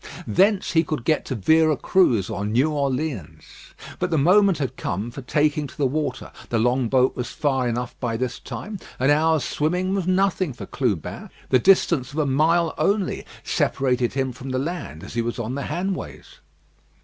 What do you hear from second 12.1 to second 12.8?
of a mile